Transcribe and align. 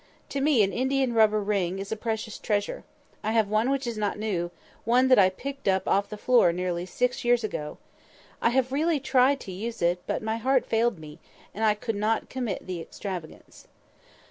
To 0.29 0.41
me 0.41 0.63
an 0.63 0.73
india 0.73 1.05
rubber 1.05 1.41
ring 1.43 1.77
is 1.77 1.91
a 1.91 1.95
precious 1.95 2.39
treasure. 2.39 2.83
I 3.23 3.33
have 3.33 3.47
one 3.49 3.69
which 3.69 3.85
is 3.85 3.99
not 3.99 4.17
new—one 4.17 5.09
that 5.09 5.19
I 5.19 5.29
picked 5.29 5.67
up 5.67 5.87
off 5.87 6.09
the 6.09 6.17
floor 6.17 6.51
nearly 6.51 6.87
six 6.87 7.23
years 7.23 7.43
ago. 7.43 7.77
I 8.41 8.49
have 8.49 8.71
really 8.71 8.99
tried 8.99 9.39
to 9.41 9.51
use 9.51 9.79
it, 9.79 10.01
but 10.07 10.23
my 10.23 10.37
heart 10.37 10.65
failed 10.65 10.97
me, 10.97 11.19
and 11.53 11.63
I 11.63 11.75
could 11.75 11.95
not 11.95 12.29
commit 12.31 12.65
the 12.65 12.81
extravagance. 12.81 13.67